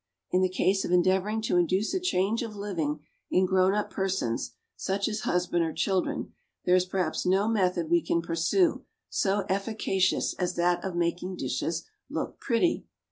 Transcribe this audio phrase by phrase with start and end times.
[0.31, 4.55] In the case of endeavouring to induce a change of living in grown up persons,
[4.75, 6.33] such as husband or children,
[6.65, 11.83] there is perhaps no method we can pursue so efficacious as that of making dishes
[12.09, 12.87] look pretty.